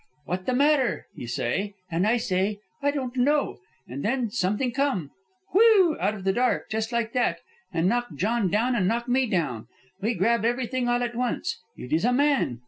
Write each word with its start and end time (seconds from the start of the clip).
'What 0.25 0.47
the 0.47 0.55
matter?' 0.55 1.05
he 1.15 1.27
say; 1.27 1.75
and 1.91 2.07
I 2.07 2.17
say, 2.17 2.59
'I 2.81 2.89
don't 2.89 3.17
know.' 3.17 3.59
And 3.87 4.03
then 4.03 4.31
something 4.31 4.71
come, 4.71 5.11
wheugh! 5.53 5.95
out 5.99 6.15
of 6.15 6.23
the 6.23 6.33
dark, 6.33 6.71
just 6.71 6.91
like 6.91 7.13
that, 7.13 7.37
and 7.71 7.87
knock 7.87 8.15
John 8.15 8.49
down, 8.49 8.73
and 8.73 8.87
knock 8.87 9.07
me 9.07 9.27
down. 9.27 9.67
We 10.01 10.15
grab 10.15 10.43
everywhere 10.43 10.89
all 10.91 11.03
at 11.03 11.13
once. 11.13 11.59
It 11.77 11.93
is 11.93 12.03
a 12.03 12.11
man. 12.11 12.57